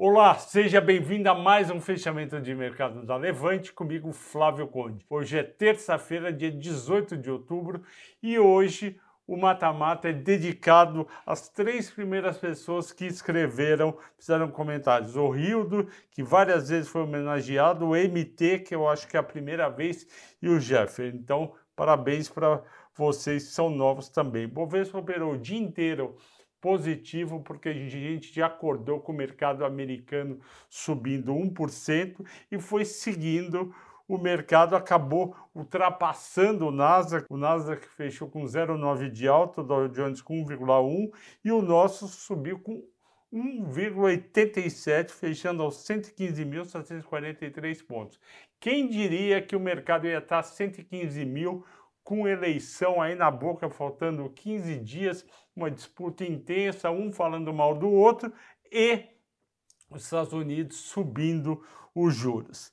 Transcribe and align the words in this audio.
Olá, 0.00 0.36
seja 0.36 0.80
bem-vindo 0.80 1.28
a 1.28 1.34
mais 1.34 1.72
um 1.72 1.80
fechamento 1.80 2.40
de 2.40 2.54
mercado 2.54 3.04
da 3.04 3.16
Levante, 3.16 3.72
comigo 3.72 4.12
Flávio 4.12 4.68
Conde. 4.68 5.04
Hoje 5.10 5.36
é 5.36 5.42
terça-feira, 5.42 6.32
dia 6.32 6.52
18 6.52 7.16
de 7.16 7.28
outubro, 7.28 7.82
e 8.22 8.38
hoje 8.38 8.96
o 9.26 9.36
mata-mata 9.36 10.08
é 10.08 10.12
dedicado 10.12 11.04
às 11.26 11.48
três 11.48 11.90
primeiras 11.90 12.38
pessoas 12.38 12.92
que 12.92 13.06
escreveram, 13.06 13.98
fizeram 14.16 14.48
comentários. 14.52 15.16
O 15.16 15.30
Rildo, 15.30 15.88
que 16.12 16.22
várias 16.22 16.68
vezes 16.68 16.88
foi 16.88 17.02
homenageado, 17.02 17.84
o 17.84 17.96
MT, 17.96 18.60
que 18.60 18.76
eu 18.76 18.88
acho 18.88 19.08
que 19.08 19.16
é 19.16 19.20
a 19.20 19.24
primeira 19.24 19.68
vez, 19.68 20.06
e 20.40 20.48
o 20.48 20.60
Jeffer. 20.60 21.12
Então, 21.12 21.54
parabéns 21.74 22.28
para 22.28 22.62
vocês 22.94 23.48
que 23.48 23.52
são 23.52 23.68
novos 23.68 24.08
também. 24.08 24.46
Bovespa 24.46 24.96
operou 24.96 25.32
o 25.32 25.38
dia 25.38 25.58
inteiro 25.58 26.14
positivo, 26.60 27.40
porque 27.42 27.68
a 27.68 27.72
gente 27.72 28.34
já 28.34 28.46
acordou 28.46 29.00
com 29.00 29.12
o 29.12 29.16
mercado 29.16 29.64
americano 29.64 30.40
subindo 30.68 31.32
1% 31.32 32.26
e 32.50 32.58
foi 32.58 32.84
seguindo 32.84 33.72
o 34.08 34.16
mercado 34.16 34.74
acabou 34.74 35.36
ultrapassando 35.54 36.66
o 36.66 36.70
Nasdaq. 36.70 37.26
O 37.28 37.36
Nasdaq 37.36 37.86
fechou 37.88 38.26
com 38.28 38.44
0,9 38.44 39.10
de 39.10 39.28
alta, 39.28 39.60
o 39.60 39.64
Dow 39.64 39.86
Jones 39.88 40.22
com 40.22 40.42
1,1 40.46 41.10
e 41.44 41.52
o 41.52 41.60
nosso 41.60 42.08
subiu 42.08 42.58
com 42.58 42.82
1,87, 43.30 45.10
fechando 45.10 45.62
aos 45.62 45.86
115.743 45.86 47.86
pontos. 47.86 48.18
Quem 48.58 48.88
diria 48.88 49.42
que 49.42 49.54
o 49.54 49.60
mercado 49.60 50.06
ia 50.06 50.16
estar 50.18 50.42
115 50.42 51.26
mil 51.26 51.62
com 52.08 52.26
eleição 52.26 53.02
aí 53.02 53.14
na 53.14 53.30
boca, 53.30 53.68
faltando 53.68 54.30
15 54.30 54.78
dias, 54.78 55.26
uma 55.54 55.70
disputa 55.70 56.24
intensa, 56.24 56.90
um 56.90 57.12
falando 57.12 57.52
mal 57.52 57.74
do 57.74 57.90
outro 57.90 58.32
e 58.72 59.04
os 59.90 60.04
Estados 60.04 60.32
Unidos 60.32 60.78
subindo 60.78 61.62
os 61.94 62.14
juros. 62.14 62.72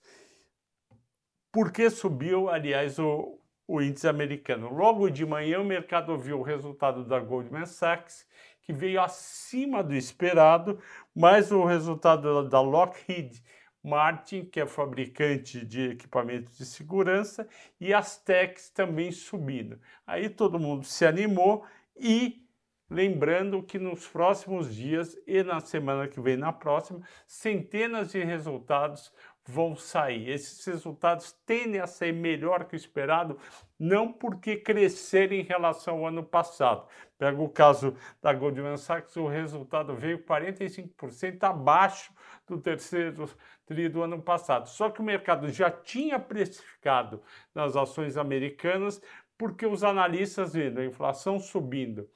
Por 1.52 1.70
que 1.74 1.90
subiu, 1.90 2.48
aliás, 2.48 2.98
o, 2.98 3.38
o 3.68 3.82
índice 3.82 4.08
americano? 4.08 4.74
Logo 4.74 5.10
de 5.10 5.26
manhã, 5.26 5.60
o 5.60 5.66
mercado 5.66 6.18
viu 6.18 6.40
o 6.40 6.42
resultado 6.42 7.04
da 7.04 7.20
Goldman 7.20 7.66
Sachs, 7.66 8.26
que 8.62 8.72
veio 8.72 9.02
acima 9.02 9.84
do 9.84 9.94
esperado, 9.94 10.80
mas 11.14 11.52
o 11.52 11.66
resultado 11.66 12.48
da 12.48 12.62
Lockheed 12.62 13.44
Martin, 13.86 14.44
que 14.46 14.60
é 14.60 14.66
fabricante 14.66 15.64
de 15.64 15.92
equipamentos 15.92 16.58
de 16.58 16.66
segurança, 16.66 17.48
e 17.80 17.94
as 17.94 18.18
techs 18.18 18.70
também 18.70 19.12
subindo. 19.12 19.80
Aí 20.08 20.28
todo 20.28 20.60
mundo 20.60 20.84
se 20.84 21.06
animou 21.06 21.64
e 21.96 22.44
lembrando 22.90 23.62
que 23.64 23.78
nos 23.78 24.08
próximos 24.08 24.74
dias 24.74 25.18
e 25.26 25.44
na 25.44 25.60
semana 25.60 26.08
que 26.08 26.20
vem, 26.20 26.38
na 26.38 26.52
próxima, 26.52 27.02
centenas 27.28 28.12
de 28.12 28.24
resultados 28.24 29.12
vão 29.46 29.76
sair. 29.76 30.30
Esses 30.30 30.66
resultados 30.66 31.32
tendem 31.46 31.80
a 31.80 31.88
ser 31.88 32.12
melhor 32.12 32.66
que 32.66 32.76
o 32.76 32.78
esperado, 32.78 33.38
não 33.80 34.12
porque 34.12 34.58
cresceram 34.58 35.34
em 35.34 35.44
relação 35.44 35.98
ao 35.98 36.08
ano 36.08 36.24
passado. 36.24 36.88
Pega 37.18 37.42
o 37.42 37.50
caso 37.50 37.96
da 38.22 38.34
Goldman 38.34 38.78
Sachs, 38.78 39.16
o 39.18 39.28
resultado 39.28 39.96
veio 39.96 40.20
45% 40.26 41.44
abaixo 41.44 42.14
do 42.48 42.60
terceiro 42.60 43.30
tri 43.66 43.90
do 43.90 44.04
ano 44.04 44.22
passado. 44.22 44.68
Só 44.70 44.90
que 44.90 45.02
o 45.02 45.04
mercado 45.04 45.50
já 45.50 45.70
tinha 45.72 46.20
precificado 46.20 47.22
nas 47.54 47.76
ações 47.76 48.18
americanas, 48.18 49.02
porque 49.38 49.66
os 49.66 49.84
analistas 49.84 50.54
vendo 50.54 50.80
a 50.80 50.86
inflação 50.86 51.40
subindo 51.40 52.10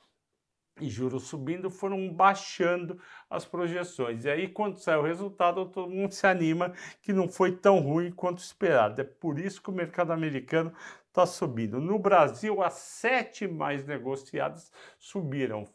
e 0.81 0.89
juros 0.89 1.23
subindo, 1.23 1.69
foram 1.69 2.11
baixando 2.11 2.99
as 3.29 3.45
projeções. 3.45 4.25
E 4.25 4.29
aí, 4.29 4.47
quando 4.47 4.77
sai 4.77 4.97
o 4.97 5.03
resultado, 5.03 5.65
todo 5.65 5.89
mundo 5.89 6.13
se 6.13 6.25
anima 6.25 6.73
que 7.01 7.13
não 7.13 7.27
foi 7.27 7.55
tão 7.55 7.79
ruim 7.79 8.11
quanto 8.11 8.39
esperado. 8.39 9.01
É 9.01 9.03
por 9.03 9.39
isso 9.39 9.61
que 9.61 9.69
o 9.69 9.73
mercado 9.73 10.11
americano 10.11 10.73
está 11.09 11.25
subindo. 11.25 11.81
No 11.81 11.99
Brasil, 11.99 12.61
as 12.61 12.73
sete 12.73 13.47
mais 13.47 13.85
negociadas 13.85 14.71
subiram. 14.97 15.65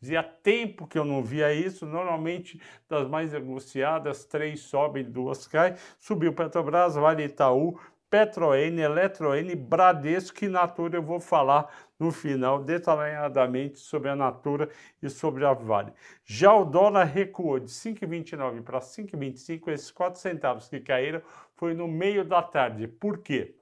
Fazia 0.00 0.22
tempo 0.22 0.86
que 0.86 0.98
eu 0.98 1.04
não 1.04 1.22
via 1.22 1.52
isso. 1.54 1.86
Normalmente, 1.86 2.60
das 2.88 3.08
mais 3.08 3.32
negociadas, 3.32 4.24
três 4.24 4.60
sobem, 4.60 5.04
duas 5.04 5.46
caem. 5.46 5.74
Subiu 5.98 6.32
Petrobras, 6.32 6.94
Vale 6.96 7.24
Itaú, 7.24 7.78
Petroen, 8.10 8.78
Eletroen, 8.78 9.56
Bradesco 9.56 10.44
e 10.44 10.48
Natura. 10.48 10.96
Eu 10.96 11.02
vou 11.02 11.20
falar 11.20 11.72
no 11.98 12.10
final 12.10 12.62
detalhadamente 12.62 13.78
sobre 13.78 14.10
a 14.10 14.16
Natura 14.16 14.68
e 15.00 15.08
sobre 15.08 15.46
a 15.46 15.54
Vale. 15.54 15.92
Já 16.24 16.52
o 16.52 16.64
dólar 16.64 17.04
recuou 17.04 17.58
de 17.60 17.70
5,29 17.70 18.62
para 18.62 18.80
5,25. 18.80 19.68
Esses 19.68 19.90
4 19.90 20.20
centavos 20.20 20.68
que 20.68 20.80
caíram 20.80 21.22
foi 21.54 21.72
no 21.72 21.86
meio 21.86 22.24
da 22.24 22.42
tarde. 22.42 22.88
Por 22.88 23.18
quê? 23.18 23.54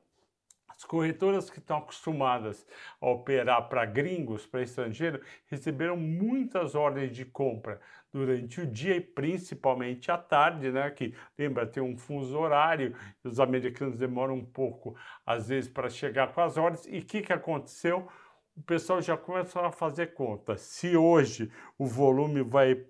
As 0.80 0.84
corretoras 0.86 1.50
que 1.50 1.58
estão 1.58 1.76
acostumadas 1.76 2.66
a 3.02 3.10
operar 3.10 3.68
para 3.68 3.84
gringos, 3.84 4.46
para 4.46 4.62
estrangeiros, 4.62 5.20
receberam 5.46 5.94
muitas 5.94 6.74
ordens 6.74 7.14
de 7.14 7.22
compra 7.22 7.78
durante 8.10 8.62
o 8.62 8.66
dia 8.66 8.96
e 8.96 9.00
principalmente 9.00 10.10
à 10.10 10.16
tarde, 10.16 10.72
né? 10.72 10.90
Que 10.90 11.14
lembra 11.38 11.66
tem 11.66 11.82
um 11.82 11.98
fuso 11.98 12.38
horário, 12.38 12.96
os 13.22 13.38
americanos 13.38 13.98
demoram 13.98 14.36
um 14.36 14.44
pouco 14.44 14.96
às 15.26 15.48
vezes 15.48 15.68
para 15.70 15.90
chegar 15.90 16.32
com 16.32 16.40
as 16.40 16.56
ordens. 16.56 16.86
E 16.86 17.00
o 17.00 17.04
que, 17.04 17.20
que 17.20 17.32
aconteceu? 17.34 18.08
O 18.56 18.62
pessoal 18.62 19.02
já 19.02 19.18
começou 19.18 19.60
a 19.60 19.70
fazer 19.70 20.14
conta. 20.14 20.56
Se 20.56 20.96
hoje 20.96 21.52
o 21.76 21.84
volume 21.84 22.40
vai 22.40 22.86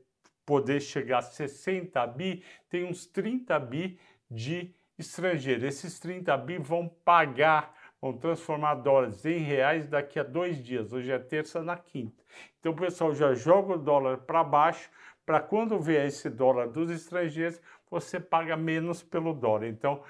poder 0.46 0.80
chegar 0.80 1.18
a 1.18 1.22
60 1.22 2.06
bi, 2.06 2.44
tem 2.68 2.84
uns 2.84 3.04
30 3.04 3.58
bi 3.58 3.98
de 4.30 4.72
estrangeiro. 4.96 5.66
Esses 5.66 5.98
30 5.98 6.36
bi 6.36 6.56
vão 6.56 6.88
pagar 7.04 7.79
vão 8.00 8.12
transformar 8.12 8.76
dólares 8.76 9.24
em 9.24 9.38
reais 9.38 9.86
daqui 9.86 10.18
a 10.18 10.22
dois 10.22 10.62
dias. 10.62 10.92
Hoje 10.92 11.10
é 11.12 11.18
terça, 11.18 11.62
na 11.62 11.76
quinta. 11.76 12.22
Então 12.58 12.74
pessoal 12.74 13.14
já 13.14 13.34
joga 13.34 13.74
o 13.74 13.78
dólar 13.78 14.18
para 14.18 14.42
baixo, 14.42 14.90
para 15.26 15.40
quando 15.40 15.78
vier 15.78 16.06
esse 16.06 16.28
dólar 16.28 16.68
dos 16.68 16.90
estrangeiros, 16.90 17.60
você 17.90 18.18
paga 18.18 18.56
menos 18.56 19.02
pelo 19.02 19.34
dólar. 19.34 19.66
Então 19.66 20.02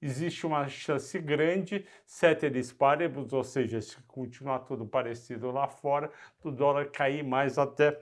existe 0.00 0.46
uma 0.46 0.68
chance 0.68 1.18
grande, 1.18 1.86
ceteris 2.06 2.72
paribus, 2.72 3.32
ou 3.32 3.42
seja, 3.42 3.80
se 3.80 4.00
continuar 4.02 4.60
tudo 4.60 4.86
parecido 4.86 5.50
lá 5.50 5.66
fora, 5.66 6.10
do 6.42 6.52
dólar 6.52 6.90
cair 6.90 7.24
mais 7.24 7.58
até 7.58 8.00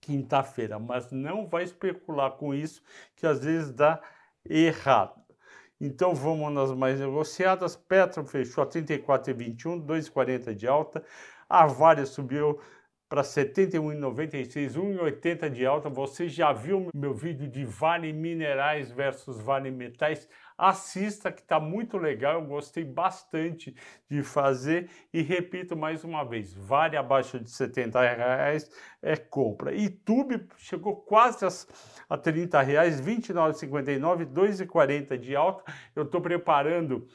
quinta-feira. 0.00 0.78
Mas 0.78 1.10
não 1.10 1.46
vai 1.46 1.64
especular 1.64 2.32
com 2.32 2.54
isso, 2.54 2.82
que 3.16 3.26
às 3.26 3.44
vezes 3.44 3.72
dá 3.72 4.00
errado. 4.48 5.20
Então 5.80 6.14
vamos 6.14 6.52
nas 6.52 6.72
mais 6.72 7.00
negociadas. 7.00 7.74
Petro 7.74 8.24
fechou 8.24 8.62
a 8.62 8.66
34,21, 8.66 9.84
2,40 9.84 10.54
de 10.54 10.66
alta. 10.66 11.02
A 11.48 11.66
Vale 11.66 12.04
subiu 12.04 12.60
para 13.08 13.22
71,96, 13.22 14.74
1,80 14.74 15.50
de 15.50 15.66
alta. 15.66 15.88
Você 15.88 16.28
já 16.28 16.52
viu 16.52 16.88
meu 16.94 17.14
vídeo 17.14 17.48
de 17.48 17.64
Vale 17.64 18.12
Minerais 18.12 18.92
versus 18.92 19.40
Vale 19.40 19.70
Metais? 19.70 20.28
Assista 20.60 21.32
que 21.32 21.40
está 21.40 21.58
muito 21.58 21.96
legal, 21.96 22.34
eu 22.34 22.46
gostei 22.46 22.84
bastante 22.84 23.74
de 24.08 24.22
fazer 24.22 24.90
e 25.12 25.22
repito 25.22 25.76
mais 25.76 26.04
uma 26.04 26.22
vez, 26.22 26.52
vale 26.52 26.96
abaixo 26.96 27.40
de 27.40 27.50
70 27.50 28.00
reais 28.00 28.70
é 29.02 29.16
compra. 29.16 29.74
YouTube 29.74 30.46
chegou 30.58 30.96
quase 30.96 31.46
a 32.08 32.18
30 32.18 32.60
reais, 32.60 33.00
29,59, 33.00 34.26
2,40 34.26 35.18
de 35.18 35.34
alta. 35.34 35.64
Eu 35.96 36.02
estou 36.02 36.20
preparando 36.20 37.06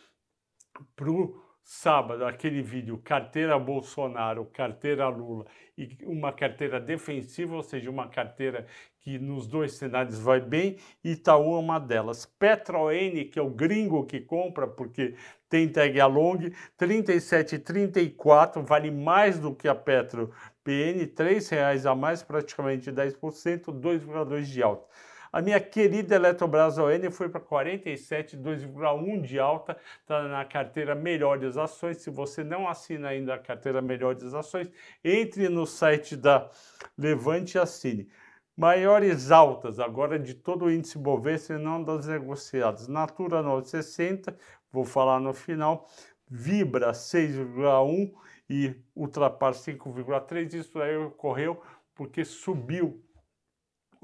para 0.95 1.11
o 1.11 1.44
sábado 1.67 2.23
aquele 2.23 2.61
vídeo 2.61 2.99
carteira 2.99 3.57
Bolsonaro, 3.57 4.45
carteira 4.45 5.07
Lula 5.07 5.47
e 5.75 5.97
uma 6.03 6.31
carteira 6.31 6.79
defensiva, 6.79 7.55
ou 7.55 7.63
seja, 7.63 7.89
uma 7.89 8.07
carteira 8.07 8.67
que 8.99 9.17
nos 9.17 9.47
dois 9.47 9.73
cenários 9.73 10.19
vai 10.19 10.39
bem, 10.39 10.77
Itaú 11.03 11.55
é 11.55 11.59
uma 11.59 11.79
delas. 11.79 12.25
Petroen, 12.25 13.25
que 13.29 13.39
é 13.39 13.41
o 13.41 13.49
gringo 13.49 14.05
que 14.05 14.19
compra, 14.19 14.67
porque 14.67 15.15
tem 15.49 15.67
tag 15.67 15.99
along, 15.99 16.51
37,34, 16.79 18.61
vale 18.63 18.91
mais 18.91 19.39
do 19.39 19.53
que 19.53 19.67
a 19.67 19.73
Petro 19.75 20.31
PN, 20.63 20.99
R$ 20.99 21.39
reais 21.49 21.85
a 21.87 21.95
mais, 21.95 22.21
praticamente 22.21 22.91
10%, 22.91 23.65
2,2 23.65 24.43
de 24.43 24.61
alta. 24.61 24.87
A 25.35 25.41
minha 25.41 25.59
querida 25.59 26.15
Eletrobras 26.15 26.77
ON 26.77 27.11
foi 27.11 27.27
para 27.27 27.41
47, 27.41 28.37
2,1 28.37 29.21
de 29.21 29.37
alta, 29.37 29.75
está 29.99 30.25
na 30.29 30.45
carteira 30.45 30.95
Melhores 30.95 31.57
Ações. 31.57 31.97
Se 31.97 32.09
você 32.09 32.41
não 32.41 32.69
assina 32.69 33.09
ainda 33.09 33.33
a 33.33 33.37
carteira 33.37 33.81
Melhores 33.81 34.33
Ações, 34.33 34.71
entre 35.03 35.49
no 35.49 35.65
site 35.65 36.15
da 36.15 36.49
Levante 36.97 37.57
e 37.57 37.59
assine. 37.59 38.07
Maiores 38.55 39.29
altas 39.29 39.77
agora 39.77 40.17
de 40.17 40.35
todo 40.35 40.63
o 40.63 40.71
índice 40.71 40.97
Bovespa 40.97 41.57
não 41.57 41.83
das 41.83 42.07
negociadas. 42.07 42.87
Natura 42.87 43.41
960, 43.41 44.37
vou 44.71 44.85
falar 44.85 45.19
no 45.19 45.33
final. 45.33 45.85
Vibra 46.29 46.93
6,1 46.93 48.13
e 48.49 48.73
Ultrapar 48.95 49.51
5,3. 49.51 50.53
Isso 50.53 50.79
aí 50.79 50.95
ocorreu 50.95 51.61
porque 51.93 52.23
subiu 52.23 53.04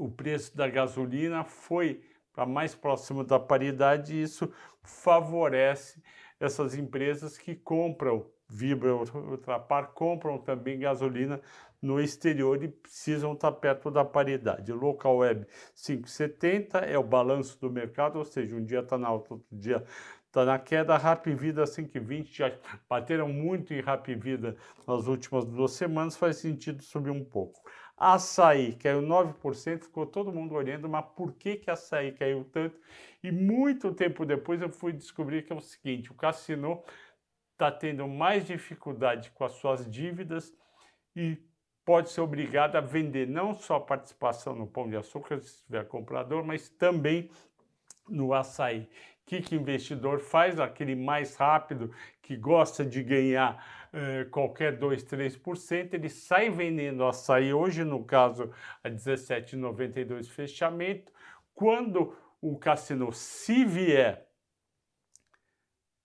o 0.02 0.10
preço 0.10 0.58
da 0.58 0.68
gasolina 0.68 1.44
foi 1.44 2.02
para 2.34 2.46
mais 2.46 2.74
próximo 2.74 3.24
da 3.24 3.40
paridade 3.40 4.16
e 4.16 4.24
isso 4.24 4.52
favorece 4.82 6.02
essas 6.40 6.76
empresas 6.76 7.38
que 7.38 7.54
compram 7.54 8.26
Vibra 8.50 8.96
Ultrapar, 8.96 9.92
compram 9.94 10.38
também 10.40 10.80
gasolina 10.80 11.40
no 11.80 12.02
exterior 12.02 12.64
e 12.64 12.68
precisam 12.68 13.34
estar 13.34 13.52
perto 13.54 13.92
da 13.92 14.04
paridade. 14.04 14.74
Local 14.74 15.18
Web 15.18 15.46
5,70 15.76 16.84
é 16.84 16.98
o 16.98 17.04
balanço 17.04 17.60
do 17.60 17.70
mercado, 17.70 18.18
ou 18.18 18.26
seja, 18.26 18.56
um 18.56 18.66
dia 18.66 18.80
está 18.80 18.98
na 18.98 19.08
alta, 19.08 19.36
outro 19.36 19.48
dia 19.52 19.84
está 20.26 20.44
na 20.44 20.58
queda. 20.58 20.98
Rap 20.98 21.32
Vida 21.34 21.64
5,20 21.64 22.36
já 22.36 22.52
bateram 22.90 23.30
muito 23.30 23.74
em 23.74 23.82
Rap 23.82 24.14
Vida 24.16 24.58
nas 24.88 25.08
últimas 25.08 25.46
duas 25.46 25.72
semanas, 25.72 26.18
faz 26.18 26.38
sentido 26.38 26.84
subir 26.84 27.12
um 27.12 27.24
pouco. 27.24 27.62
Açaí 28.02 28.74
caiu 28.74 29.00
9%, 29.00 29.84
ficou 29.84 30.08
todo 30.08 30.34
mundo 30.34 30.56
olhando, 30.56 30.90
mas 30.90 31.06
por 31.16 31.34
que 31.34 31.56
que 31.58 31.70
açaí 31.70 32.12
caiu 32.12 32.44
tanto? 32.46 32.76
E 33.24 33.32
muito 33.32 33.94
tempo 33.94 34.26
depois 34.26 34.60
eu 34.60 34.70
fui 34.70 34.92
descobrir 34.92 35.44
que 35.44 35.54
é 35.54 35.56
o 35.56 35.62
seguinte, 35.62 36.12
o 36.12 36.16
Cassino 36.16 36.82
está 37.52 37.72
tendo 37.72 38.08
mais 38.08 38.48
dificuldade 38.48 39.30
com 39.30 39.46
as 39.46 39.52
suas 39.52 39.88
dívidas 39.88 40.52
e 41.16 41.38
pode 41.86 42.10
ser 42.10 42.22
obrigado 42.22 42.76
a 42.76 42.82
vender 42.82 43.28
não 43.28 43.54
só 43.54 43.76
a 43.76 43.82
participação 43.82 44.56
no 44.56 44.66
pão 44.66 44.90
de 44.90 44.98
açúcar, 44.98 45.40
se 45.40 45.64
tiver 45.64 45.88
comprador, 45.88 46.44
mas 46.44 46.70
também 46.70 47.30
no 48.10 48.34
açaí. 48.34 48.90
O 49.22 49.26
que, 49.28 49.44
que 49.44 49.56
investidor 49.56 50.20
faz? 50.20 50.60
Aquele 50.60 50.96
mais 50.96 51.36
rápido, 51.36 51.94
que 52.32 52.38
gosta 52.38 52.86
de 52.86 53.04
ganhar 53.04 53.62
eh, 53.92 54.26
qualquer 54.32 54.78
2, 54.78 55.04
3%, 55.04 55.94
ele 55.94 56.08
sai 56.08 56.50
vendendo 56.50 57.04
açaí, 57.04 57.54
hoje 57.54 57.84
no 57.84 58.06
caso 58.06 58.54
a 58.82 58.90
17,92 58.90 60.30
fechamento. 60.30 61.12
Quando 61.54 62.16
o 62.40 62.58
cassino, 62.58 63.12
se 63.12 63.66
vier 63.66 64.26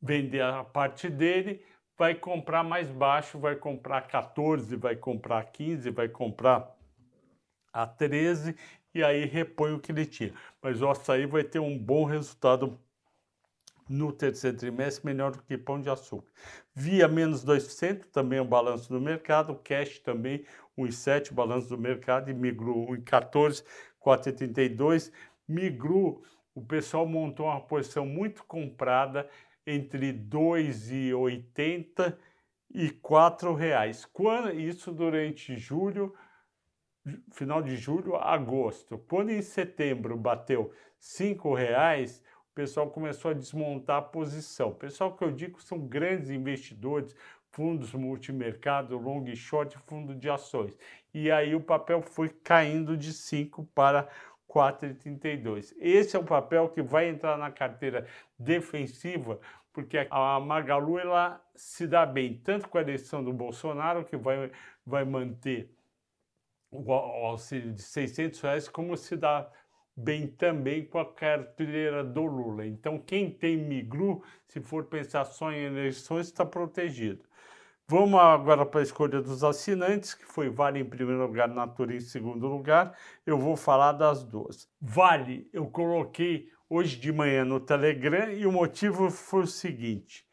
vender 0.03 0.43
a 0.43 0.65
parte 0.65 1.09
dele, 1.09 1.65
vai 1.97 2.17
comprar 2.17 2.65
mais 2.65 2.91
baixo, 2.91 3.39
vai 3.39 3.55
comprar 3.55 4.03
14, 4.03 4.75
vai 4.75 4.97
comprar 4.97 5.45
15, 5.45 5.91
vai 5.91 6.09
comprar 6.09 6.77
a 7.73 7.87
13 7.87 8.57
e 8.93 9.05
aí 9.05 9.27
repõe 9.27 9.75
o 9.75 9.79
que 9.79 9.93
ele 9.93 10.07
tinha. 10.07 10.35
Mas 10.61 10.83
o 10.83 10.91
açaí 10.91 11.25
vai 11.25 11.45
ter 11.45 11.61
um 11.61 11.79
bom 11.79 12.05
resultado 12.05 12.81
no 13.89 14.13
terceiro 14.13 14.57
trimestre, 14.57 15.07
melhor 15.07 15.33
do 15.33 15.43
que 15.43 15.57
pão 15.57 15.81
de 15.81 15.89
açúcar. 15.89 16.31
Via 16.75 17.07
menos 17.07 17.45
2%, 17.45 18.07
também 18.13 18.41
o 18.41 18.45
balanço 18.45 18.89
do 18.89 19.01
mercado, 19.01 19.53
o 19.53 19.57
cash 19.57 19.99
também 20.01 20.45
1,7%, 20.77 21.33
balanço 21.33 21.69
do 21.69 21.79
mercado, 21.79 22.31
e 22.31 22.35
Migru 22.35 22.87
1,14%, 22.89 23.65
4,82%. 24.05 25.13
Migru, 25.49 26.23
o 26.55 26.61
pessoal 26.63 27.07
montou 27.07 27.47
uma 27.47 27.61
posição 27.61 28.05
muito 28.05 28.45
comprada 28.45 29.29
entre 29.67 30.07
R$ 30.07 30.13
2,80 30.29 32.17
e 32.75 32.87
R$ 32.87 33.01
4,00. 33.03 34.09
Quando, 34.13 34.53
isso 34.59 34.93
durante 34.93 35.57
julho, 35.57 36.15
final 37.33 37.63
de 37.63 37.77
julho, 37.77 38.17
agosto. 38.17 38.99
Quando 39.09 39.31
em 39.31 39.43
setembro 39.43 40.17
bateu 40.17 40.65
R$ 40.65 40.71
5,00, 41.01 42.21
o 42.21 42.26
pessoal 42.57 42.89
começou 42.89 43.31
a 43.31 43.35
desmontar 43.35 43.99
a 43.99 44.03
posição. 44.03 44.71
O 44.71 44.75
pessoal 44.75 45.15
que 45.15 45.23
eu 45.23 45.31
digo 45.31 45.61
são 45.61 45.79
grandes 45.79 46.31
investidores, 46.31 47.15
fundos 47.53 47.93
multimercado, 47.93 48.99
long 48.99 49.25
e 49.27 49.37
short, 49.37 49.79
fundo 49.87 50.15
de 50.15 50.31
ações. 50.31 50.77
E 51.13 51.31
aí 51.31 51.55
o 51.55 51.61
papel 51.61 52.01
foi 52.01 52.31
caindo 52.31 52.97
de 52.97 53.13
5 53.13 53.63
para 53.75 54.09
4,32. 54.49 55.75
Esse 55.79 56.17
é 56.17 56.19
o 56.19 56.25
papel 56.25 56.71
que 56.71 56.81
vai 56.81 57.09
entrar 57.09 57.37
na 57.37 57.51
carteira 57.51 58.07
defensiva, 58.39 59.39
porque 59.71 60.07
a 60.11 60.41
Magalu 60.41 60.99
ela 60.99 61.45
se 61.55 61.87
dá 61.87 62.07
bem 62.07 62.39
tanto 62.39 62.69
com 62.69 62.79
a 62.79 62.81
eleição 62.81 63.23
do 63.23 63.35
Bolsonaro, 63.35 64.03
que 64.03 64.17
vai, 64.17 64.51
vai 64.85 65.05
manter 65.05 65.71
o 66.71 66.91
auxílio 66.91 67.73
de 67.73 67.83
600 67.83 68.41
reais, 68.41 68.69
como 68.69 68.97
se 68.97 69.15
dá 69.15 69.47
bem 69.97 70.27
também 70.27 70.85
com 70.85 70.99
a 70.99 71.13
carteira 71.13 72.05
do 72.05 72.25
Lula. 72.25 72.67
Então, 72.67 72.99
quem 72.99 73.31
tem 73.31 73.57
Migru, 73.57 74.23
se 74.47 74.61
for 74.61 74.85
pensar 74.85 75.25
só 75.25 75.51
em 75.51 75.65
eleições, 75.65 76.27
está 76.27 76.45
protegido. 76.45 77.25
Vamos 77.89 78.19
agora 78.19 78.67
para 78.67 78.81
a 78.81 78.83
escolha 78.83 79.23
dos 79.23 79.45
assinantes, 79.45 80.13
que 80.13 80.25
foi 80.25 80.51
Vale 80.51 80.81
em 80.81 80.85
primeiro 80.85 81.23
lugar, 81.23 81.49
Natura 81.49 81.95
em 81.95 82.01
segundo 82.01 82.47
lugar. 82.49 82.97
Eu 83.25 83.39
vou 83.39 83.57
falar 83.57 83.93
das 83.93 84.25
duas. 84.25 84.69
Vale, 84.81 85.49
eu 85.53 85.67
coloquei 85.67 86.51
hoje 86.69 86.97
de 86.97 87.13
manhã 87.13 87.45
no 87.45 87.61
Telegram 87.61 88.31
e 88.33 88.45
o 88.45 88.51
motivo 88.51 89.09
foi 89.09 89.45
o 89.45 89.47
seguinte: 89.47 90.27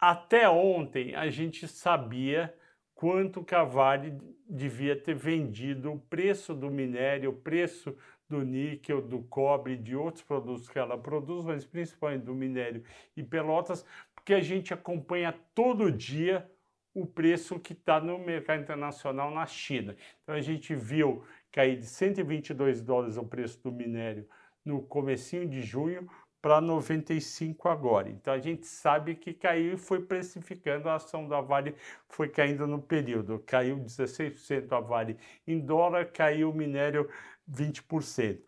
até 0.00 0.48
ontem 0.48 1.14
a 1.14 1.30
gente 1.30 1.68
sabia 1.68 2.52
quanto 2.92 3.44
que 3.44 3.54
a 3.54 3.62
Vale 3.62 4.18
devia 4.48 5.00
ter 5.00 5.14
vendido 5.14 5.92
o 5.92 6.00
preço 6.00 6.54
do 6.54 6.70
minério, 6.70 7.30
o 7.30 7.36
preço 7.36 7.96
do 8.28 8.44
níquel, 8.44 9.00
do 9.00 9.20
cobre, 9.20 9.76
de 9.76 9.94
outros 9.94 10.24
produtos 10.24 10.68
que 10.68 10.78
ela 10.78 10.98
produz, 10.98 11.44
mas 11.44 11.64
principalmente 11.64 12.24
do 12.24 12.34
minério 12.34 12.82
e 13.16 13.22
pelotas, 13.22 13.84
porque 14.14 14.34
a 14.34 14.40
gente 14.40 14.74
acompanha 14.74 15.34
todo 15.54 15.90
dia 15.90 16.50
o 16.92 17.06
preço 17.06 17.60
que 17.60 17.74
está 17.74 18.00
no 18.00 18.18
mercado 18.18 18.62
internacional 18.62 19.30
na 19.30 19.46
China. 19.46 19.94
Então 20.22 20.34
a 20.34 20.40
gente 20.40 20.74
viu 20.74 21.22
cair 21.52 21.78
de 21.78 21.86
122 21.86 22.80
dólares 22.82 23.16
o 23.16 23.24
preço 23.24 23.62
do 23.62 23.70
minério 23.70 24.26
no 24.64 24.82
comecinho 24.82 25.46
de 25.46 25.60
junho 25.60 26.08
para 26.40 26.60
95 26.60 27.68
agora. 27.68 28.08
Então 28.08 28.32
a 28.32 28.38
gente 28.38 28.66
sabe 28.66 29.14
que 29.14 29.34
caiu 29.34 29.74
e 29.74 29.76
foi 29.76 30.00
precificando, 30.00 30.88
a 30.88 30.94
ação 30.94 31.28
da 31.28 31.40
Vale 31.40 31.74
foi 32.08 32.28
caindo 32.28 32.66
no 32.66 32.80
período. 32.80 33.42
Caiu 33.44 33.76
16% 33.78 34.72
a 34.72 34.80
Vale 34.80 35.16
em 35.46 35.58
dólar, 35.58 36.06
caiu 36.06 36.50
o 36.50 36.54
minério 36.54 37.10
20%. 37.50 38.40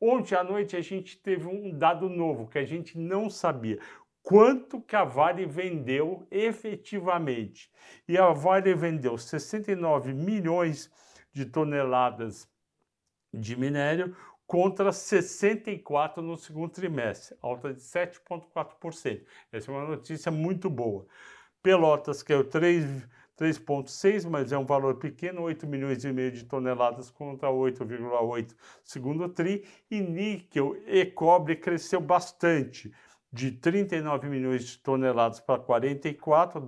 Ontem 0.00 0.34
à 0.34 0.44
noite 0.44 0.76
a 0.76 0.80
gente 0.80 1.18
teve 1.18 1.46
um 1.46 1.76
dado 1.76 2.08
novo 2.08 2.48
que 2.48 2.58
a 2.58 2.64
gente 2.64 2.98
não 2.98 3.30
sabia 3.30 3.78
quanto 4.22 4.80
que 4.80 4.96
a 4.96 5.04
Vale 5.04 5.46
vendeu 5.46 6.26
efetivamente. 6.30 7.70
E 8.08 8.18
a 8.18 8.30
Vale 8.32 8.74
vendeu 8.74 9.16
69 9.16 10.12
milhões 10.12 10.90
de 11.32 11.46
toneladas 11.46 12.48
de 13.32 13.56
minério 13.56 14.16
contra 14.46 14.92
64 14.92 16.22
no 16.22 16.36
segundo 16.36 16.70
trimestre, 16.70 17.36
alta 17.40 17.72
de 17.72 17.80
7,4%. 17.80 19.24
Essa 19.52 19.70
é 19.70 19.74
uma 19.74 19.88
notícia 19.88 20.30
muito 20.32 20.68
boa. 20.68 21.06
Pelotas 21.62 22.22
caiu 22.22 22.44
3,6, 23.38 24.28
mas 24.28 24.50
é 24.52 24.58
um 24.58 24.64
valor 24.64 24.96
pequeno, 24.96 25.42
8 25.42 25.66
milhões 25.66 26.04
e 26.04 26.12
meio 26.12 26.32
de 26.32 26.44
toneladas 26.44 27.10
contra 27.10 27.48
8,8 27.48 28.54
segundo 28.82 29.28
tri, 29.28 29.64
e 29.90 30.00
níquel 30.00 30.76
e 30.86 31.04
cobre 31.04 31.56
cresceu 31.56 32.00
bastante, 32.00 32.92
de 33.32 33.52
39 33.52 34.28
milhões 34.28 34.64
de 34.64 34.78
toneladas 34.78 35.40
para 35.40 35.60
44, 35.60 36.60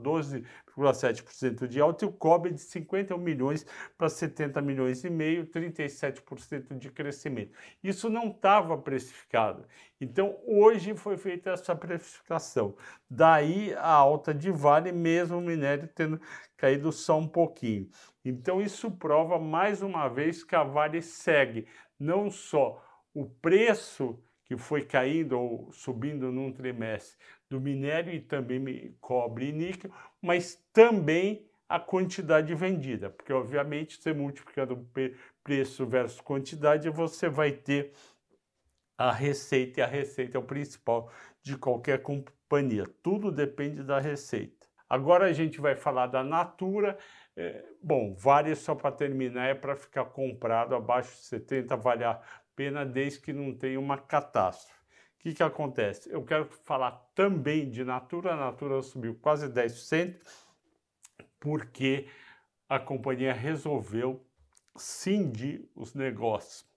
12,7% 0.79 1.67
de 1.67 1.81
alta, 1.81 2.05
e 2.05 2.09
o 2.09 2.13
cobre 2.13 2.53
de 2.53 2.61
51 2.61 3.19
milhões 3.19 3.67
para 3.97 4.09
70 4.09 4.61
milhões 4.63 5.05
e 5.05 5.11
meio, 5.11 5.47
37% 5.47 6.79
de 6.79 6.91
crescimento. 6.91 7.53
Isso 7.83 8.09
não 8.09 8.29
estava 8.29 8.79
precificado. 8.79 9.67
Então, 10.01 10.39
hoje 10.47 10.95
foi 10.95 11.17
feita 11.17 11.51
essa 11.51 11.75
precificação. 11.75 12.77
Daí 13.11 13.75
a 13.75 13.91
alta 13.91 14.33
de 14.33 14.51
Vale, 14.51 14.93
mesmo 14.93 15.39
o 15.39 15.43
minério 15.43 15.89
tendo 15.95 16.21
caído 16.57 16.93
só 16.93 17.19
um 17.19 17.27
pouquinho. 17.27 17.89
Então, 18.25 18.61
isso 18.61 18.91
prova 18.91 19.39
mais 19.39 19.83
uma 19.83 20.09
vez 20.09 20.45
que 20.45 20.55
a 20.55 20.63
Vale 20.63 21.03
segue 21.03 21.67
não 21.99 22.31
só 22.31 22.85
o 23.13 23.27
preço 23.27 24.23
que 24.49 24.57
foi 24.57 24.83
caindo 24.83 25.39
ou 25.39 25.71
subindo 25.71 26.33
num 26.33 26.51
trimestre 26.51 27.19
do 27.51 27.61
minério 27.61 28.13
e 28.13 28.21
também 28.21 28.97
cobre 29.01 29.51
e 29.51 29.53
níquel, 29.53 29.93
mas 30.23 30.57
também 30.73 31.47
a 31.69 31.79
quantidade 31.79 32.55
vendida, 32.55 33.11
porque 33.11 33.33
obviamente 33.33 34.01
você 34.01 34.15
multiplicando 34.15 34.89
preço 35.45 35.87
versus 35.87 36.21
quantidade, 36.21 36.89
você 36.89 37.29
vai 37.29 37.53
ter 37.53 37.93
a 38.97 39.13
receita, 39.13 39.81
e 39.81 39.83
a 39.83 39.87
receita 39.87 40.39
é 40.39 40.41
o 40.41 40.45
principal 40.45 41.13
de 41.43 41.57
qualquer 41.59 42.03
companhia. 42.03 42.85
Tudo 43.03 43.31
depende 43.31 43.83
da 43.85 44.01
receita. 44.01 44.67
Agora 44.89 45.27
a 45.27 45.33
gente 45.33 45.61
vai 45.61 45.77
falar 45.77 46.07
da 46.07 46.25
Natura. 46.25 46.99
É, 47.37 47.65
bom, 47.83 48.15
vale 48.15 48.55
só 48.57 48.75
para 48.75 48.91
terminar, 48.91 49.47
é 49.49 49.55
para 49.55 49.77
ficar 49.77 50.07
comprado 50.07 50.75
abaixo 50.75 51.15
de 51.17 51.25
70, 51.27 51.77
vale 51.77 52.03
a 52.03 52.21
pena 52.59 52.85
desde 52.85 53.21
que 53.21 53.33
não 53.33 53.55
tenha 53.55 53.79
uma 53.79 53.97
catástrofe. 53.97 54.77
O 55.15 55.21
que, 55.21 55.33
que 55.33 55.43
acontece? 55.45 56.13
Eu 56.13 56.25
quero 56.25 56.47
falar 56.65 56.91
também 57.15 57.71
de 57.71 57.85
Natura. 57.85 58.33
A 58.33 58.37
Natura 58.37 58.83
subiu 58.83 59.15
quase 59.15 59.49
10% 59.49 60.17
porque 61.39 62.09
a 62.69 62.81
companhia 62.81 63.33
resolveu 63.33 64.27
cindir 64.77 65.71
os 65.73 65.95
negócios 65.95 66.69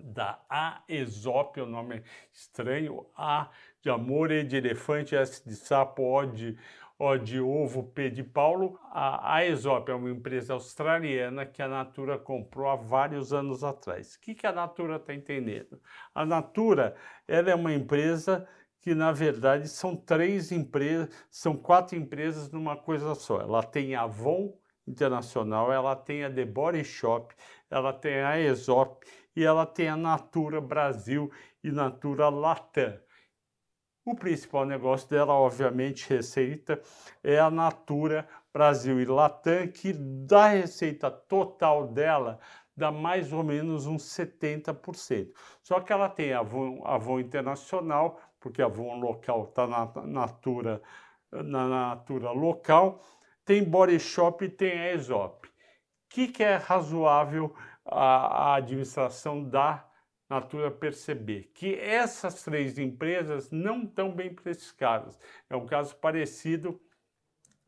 da 0.00 0.40
Aesop, 0.48 1.60
o 1.60 1.66
nome 1.66 2.04
estranho, 2.32 3.04
A 3.16 3.50
de 3.80 3.90
amor, 3.90 4.30
E 4.30 4.44
de 4.44 4.56
elefante, 4.56 5.16
S 5.16 5.42
de 5.44 5.56
sapo, 5.56 6.02
O 6.04 6.24
de, 6.24 6.56
o 6.98 7.16
de 7.16 7.40
ovo, 7.40 7.82
P 7.82 8.10
de 8.10 8.22
Paulo. 8.22 8.78
A 8.90 9.36
Aesop 9.36 9.90
é 9.90 9.94
uma 9.94 10.10
empresa 10.10 10.54
australiana 10.54 11.44
que 11.44 11.60
a 11.62 11.68
Natura 11.68 12.18
comprou 12.18 12.68
há 12.68 12.76
vários 12.76 13.32
anos 13.32 13.64
atrás. 13.64 14.14
O 14.14 14.20
que, 14.20 14.46
a 14.46 14.52
Natura 14.52 14.96
está 14.96 15.14
entendendo? 15.14 15.80
A 16.14 16.24
Natura 16.24 16.94
ela 17.26 17.50
é 17.50 17.54
uma 17.54 17.72
empresa 17.72 18.46
que 18.80 18.94
na 18.94 19.12
verdade 19.12 19.68
são 19.68 19.96
três 19.96 20.52
empresas, 20.52 21.08
são 21.30 21.56
quatro 21.56 21.96
empresas 21.96 22.50
numa 22.50 22.76
coisa 22.76 23.14
só. 23.14 23.40
Ela 23.40 23.62
tem 23.62 23.94
a 23.94 24.02
Avon 24.02 24.56
Internacional, 24.86 25.72
ela 25.72 25.96
tem 25.96 26.24
a 26.24 26.30
The 26.30 26.44
Body 26.44 26.84
Shop, 26.84 27.34
ela 27.70 27.92
tem 27.92 28.20
a 28.20 28.32
Aesop 28.32 29.04
e 29.34 29.42
ela 29.42 29.64
tem 29.64 29.88
a 29.88 29.96
Natura 29.96 30.60
Brasil 30.60 31.30
e 31.62 31.70
Natura 31.72 32.28
Latam. 32.28 32.98
O 34.04 34.14
principal 34.14 34.66
negócio 34.66 35.08
dela, 35.08 35.32
obviamente, 35.32 36.08
receita, 36.10 36.78
é 37.22 37.38
a 37.38 37.50
Natura 37.50 38.28
Brasil 38.52 39.00
e 39.00 39.06
Latam, 39.06 39.66
que 39.68 39.94
da 39.94 40.48
receita 40.48 41.10
total 41.10 41.88
dela 41.88 42.38
dá 42.76 42.90
mais 42.90 43.32
ou 43.32 43.42
menos 43.42 43.86
uns 43.86 44.02
70%. 44.02 45.32
Só 45.62 45.80
que 45.80 45.92
ela 45.92 46.10
tem 46.10 46.34
a 46.34 46.40
Avon, 46.40 47.18
Internacional, 47.18 48.20
porque 48.38 48.60
a 48.60 48.66
Avon 48.66 48.98
local 49.00 49.44
está 49.44 49.66
na 49.66 49.90
natura, 50.04 50.82
na 51.32 51.66
natura 51.66 52.30
local, 52.30 53.00
tem 53.44 53.64
Body 53.64 53.98
Shop 53.98 54.44
e 54.44 54.50
tem 54.50 54.78
a 54.78 54.82
Aesop. 54.84 55.48
O 55.48 55.50
que, 56.10 56.28
que 56.28 56.42
é 56.42 56.56
razoável 56.56 57.54
a, 57.86 58.50
a 58.50 58.54
administração 58.56 59.42
da 59.42 59.84
Natura 60.28 60.70
perceber? 60.70 61.50
Que 61.54 61.74
essas 61.74 62.42
três 62.42 62.78
empresas 62.78 63.50
não 63.50 63.82
estão 63.84 64.10
bem 64.10 64.34
precificadas. 64.34 65.18
É 65.48 65.56
um 65.56 65.66
caso 65.66 65.96
parecido 65.96 66.80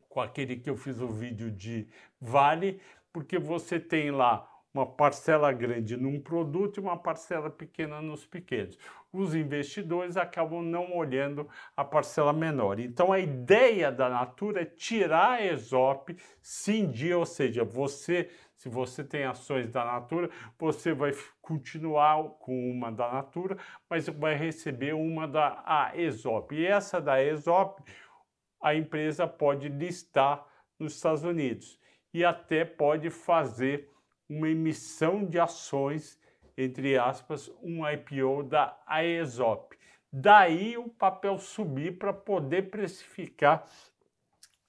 com 0.09 0.21
aquele 0.21 0.57
que 0.57 0.71
eu 0.71 0.77
fiz 0.77 1.01
o 1.01 1.09
vídeo 1.09 1.51
de 1.51 1.87
Vale, 2.21 2.81
porque 3.13 3.39
você 3.39 3.79
tem 3.79 4.11
lá 4.11 4.51
uma 4.77 4.87
parcela 4.87 5.51
grande 5.53 5.97
num 5.97 6.21
produto 6.21 6.77
e 6.77 6.81
uma 6.81 6.97
parcela 6.99 7.49
pequena 7.49 8.03
nos 8.03 8.27
pequenos. 8.27 8.79
Os 9.11 9.35
investidores 9.35 10.17
acabam 10.17 10.63
não 10.63 10.95
olhando 10.95 11.49
a 11.75 11.83
parcela 11.83 12.33
menor. 12.33 12.79
Então 12.79 13.11
a 13.13 13.19
ideia 13.19 13.91
da 13.91 14.11
Natura 14.11 14.63
é 14.63 14.65
tirar 14.67 15.33
a 15.33 15.47
ESOP, 15.47 16.17
cindir, 16.43 17.17
ou 17.17 17.25
seja, 17.25 17.65
você, 17.65 18.29
se 18.55 18.69
você 18.69 19.03
tem 19.03 19.25
ações 19.25 19.71
da 19.71 19.85
Natura, 19.85 20.29
você 20.59 20.93
vai 20.93 21.13
continuar 21.47 22.25
com 22.41 22.71
uma 22.71 22.91
da 22.91 23.13
Natura, 23.13 23.57
mas 23.89 24.09
vai 24.09 24.35
receber 24.35 24.95
uma 24.95 25.29
da 25.29 25.63
a. 25.65 25.93
E 26.53 26.67
essa 26.67 27.01
da 27.01 27.23
ESOP, 27.23 27.83
a 28.61 28.75
empresa 28.75 29.29
pode 29.29 29.69
listar 29.69 30.45
nos 30.77 30.97
Estados 30.97 31.23
Unidos 31.23 31.79
e 32.13 32.25
até 32.25 32.65
pode 32.65 33.11
fazer 33.11 33.89
uma 34.29 34.49
emissão 34.49 35.25
de 35.25 35.39
ações, 35.39 36.19
entre 36.57 36.99
aspas, 36.99 37.49
um 37.63 37.89
IPO 37.89 38.43
da 38.43 38.77
AESOP. 38.85 39.77
Daí 40.13 40.77
o 40.77 40.89
papel 40.89 41.39
subir 41.39 41.99
para 41.99 42.13
poder 42.13 42.71
precificar 42.71 43.69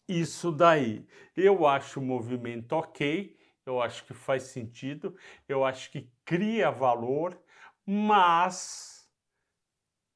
isso 0.07 0.51
daí. 0.51 1.07
Eu 1.35 1.65
acho 1.65 1.99
o 1.99 2.03
movimento 2.03 2.73
ok, 2.73 3.36
eu 3.69 3.81
acho 3.81 4.05
que 4.05 4.13
faz 4.13 4.43
sentido, 4.43 5.15
eu 5.47 5.63
acho 5.63 5.91
que 5.91 6.09
cria 6.25 6.71
valor, 6.71 7.39
mas 7.85 9.09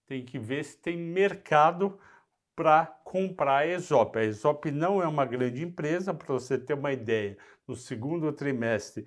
tem 0.07 0.25
que 0.25 0.37
ver 0.39 0.63
se 0.63 0.77
tem 0.77 0.97
mercado 0.97 1.99
para 2.55 2.85
comprar 2.85 3.59
a 3.59 3.67
ESOP. 3.67 4.17
A 4.19 4.23
ESOP 4.23 4.71
não 4.71 5.01
é 5.01 5.07
uma 5.07 5.25
grande 5.25 5.63
empresa, 5.63 6.13
para 6.13 6.33
você 6.33 6.57
ter 6.57 6.73
uma 6.73 6.91
ideia, 6.91 7.37
no 7.67 7.75
segundo 7.75 8.31
trimestre 8.33 9.05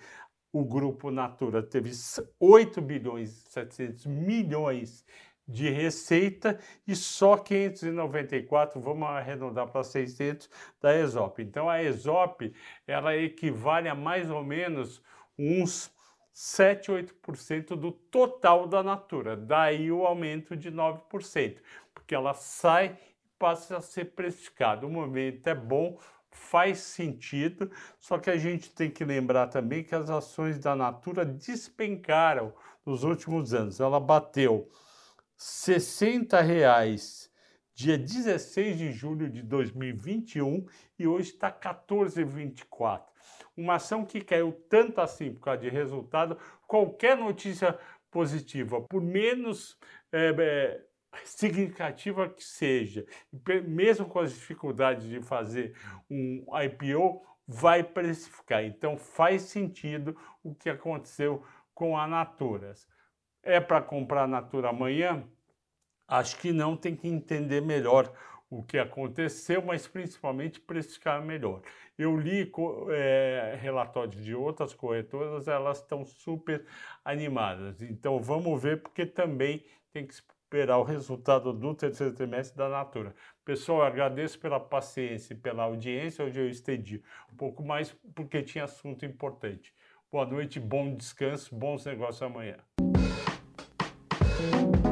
o 0.54 0.64
grupo 0.64 1.10
Natura 1.10 1.64
teve 1.64 1.90
8 2.38 2.80
bilhões 2.80 3.30
e 3.30 3.50
700 3.50 4.06
milhões 4.06 5.04
de 5.46 5.68
receita 5.68 6.58
e 6.86 6.96
só 6.96 7.36
594, 7.36 8.80
vamos 8.80 9.08
arredondar 9.08 9.68
para 9.68 9.84
600 9.84 10.48
da 10.80 10.96
ESOP. 10.98 11.42
Então 11.42 11.68
a 11.68 11.82
ESOP, 11.82 12.52
ela 12.86 13.16
equivale 13.16 13.88
a 13.88 13.94
mais 13.94 14.30
ou 14.30 14.42
menos 14.42 15.02
uns 15.38 15.92
7, 16.32 16.90
8% 16.90 17.76
do 17.76 17.92
total 17.92 18.66
da 18.66 18.82
Natura. 18.82 19.36
Daí 19.36 19.92
o 19.92 20.04
aumento 20.04 20.56
de 20.56 20.70
9%, 20.70 21.58
porque 21.92 22.14
ela 22.14 22.34
sai 22.34 22.98
e 23.08 23.14
passa 23.38 23.76
a 23.76 23.80
ser 23.80 24.14
precificada. 24.14 24.86
O 24.86 24.90
momento 24.90 25.46
é 25.46 25.54
bom, 25.54 25.98
faz 26.30 26.78
sentido, 26.78 27.70
só 28.00 28.18
que 28.18 28.30
a 28.30 28.36
gente 28.36 28.70
tem 28.72 28.90
que 28.90 29.04
lembrar 29.04 29.46
também 29.46 29.84
que 29.84 29.94
as 29.94 30.10
ações 30.10 30.58
da 30.58 30.74
Natura 30.74 31.24
despencaram 31.24 32.52
nos 32.84 33.04
últimos 33.04 33.54
anos. 33.54 33.78
Ela 33.78 34.00
bateu 34.00 34.68
60 35.36 36.40
reais 36.40 37.32
dia 37.74 37.98
16 37.98 38.78
de 38.78 38.92
julho 38.92 39.28
de 39.28 39.42
2021 39.42 40.64
e 40.98 41.06
hoje 41.06 41.30
está 41.30 41.50
14,24. 41.50 43.02
Uma 43.56 43.74
ação 43.74 44.04
que 44.04 44.20
caiu 44.20 44.52
tanto 44.68 45.00
assim 45.00 45.32
por 45.32 45.40
causa 45.40 45.60
de 45.60 45.68
resultado, 45.68 46.38
qualquer 46.66 47.16
notícia 47.16 47.76
positiva, 48.10 48.80
por 48.82 49.02
menos 49.02 49.76
é, 50.12 50.34
é, 50.38 50.84
significativa 51.24 52.28
que 52.28 52.44
seja, 52.44 53.04
mesmo 53.66 54.06
com 54.06 54.20
as 54.20 54.32
dificuldades 54.32 55.08
de 55.08 55.20
fazer 55.20 55.76
um 56.08 56.44
IPO, 56.62 57.22
vai 57.46 57.82
precificar. 57.82 58.64
Então 58.64 58.96
faz 58.96 59.42
sentido 59.42 60.16
o 60.42 60.54
que 60.54 60.70
aconteceu 60.70 61.44
com 61.74 61.98
a 61.98 62.06
Naturas. 62.06 62.88
É 63.44 63.60
para 63.60 63.82
comprar 63.82 64.26
Natura 64.26 64.70
amanhã? 64.70 65.22
Acho 66.08 66.38
que 66.38 66.50
não, 66.50 66.76
tem 66.76 66.96
que 66.96 67.06
entender 67.06 67.60
melhor 67.60 68.10
o 68.48 68.62
que 68.62 68.78
aconteceu, 68.78 69.62
mas 69.62 69.86
principalmente 69.86 70.60
precificar 70.60 71.22
melhor. 71.22 71.60
Eu 71.98 72.16
li 72.16 72.50
é, 72.90 73.58
relatórios 73.60 74.24
de 74.24 74.34
outras 74.34 74.72
corretoras, 74.72 75.46
elas 75.46 75.78
estão 75.78 76.04
super 76.06 76.64
animadas. 77.04 77.82
Então 77.82 78.18
vamos 78.18 78.62
ver, 78.62 78.80
porque 78.80 79.04
também 79.04 79.62
tem 79.92 80.06
que 80.06 80.14
esperar 80.14 80.78
o 80.78 80.82
resultado 80.82 81.52
do 81.52 81.74
terceiro 81.74 82.14
trimestre 82.14 82.56
da 82.56 82.68
Natura. 82.70 83.14
Pessoal, 83.44 83.82
agradeço 83.82 84.38
pela 84.38 84.58
paciência 84.58 85.34
e 85.34 85.36
pela 85.36 85.64
audiência. 85.64 86.24
Hoje 86.24 86.40
eu 86.40 86.48
estendi 86.48 87.02
um 87.30 87.36
pouco 87.36 87.62
mais 87.62 87.94
porque 88.14 88.42
tinha 88.42 88.64
assunto 88.64 89.04
importante. 89.04 89.74
Boa 90.10 90.24
noite, 90.24 90.58
bom 90.58 90.94
descanso, 90.94 91.54
bons 91.54 91.84
negócios 91.84 92.22
amanhã. 92.22 92.56
Thank 94.50 94.76
you. 94.76 94.83